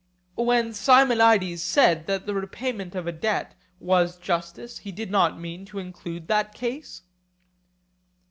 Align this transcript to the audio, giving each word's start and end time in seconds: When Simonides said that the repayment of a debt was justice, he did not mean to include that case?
When 0.33 0.73
Simonides 0.73 1.61
said 1.61 2.07
that 2.07 2.25
the 2.25 2.33
repayment 2.33 2.95
of 2.95 3.05
a 3.05 3.11
debt 3.11 3.53
was 3.79 4.17
justice, 4.17 4.79
he 4.79 4.91
did 4.91 5.11
not 5.11 5.39
mean 5.39 5.63
to 5.65 5.77
include 5.77 6.27
that 6.27 6.55
case? 6.55 7.03